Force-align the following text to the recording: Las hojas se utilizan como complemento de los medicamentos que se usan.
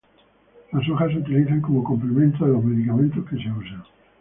Las 0.71 0.89
hojas 0.89 1.11
se 1.11 1.19
utilizan 1.19 1.61
como 1.61 1.83
complemento 1.83 2.43
de 2.43 2.53
los 2.53 2.63
medicamentos 2.65 3.23
que 3.29 3.35
se 3.37 3.51
usan. 3.51 3.83